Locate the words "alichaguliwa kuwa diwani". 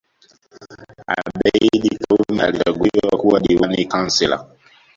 2.43-3.85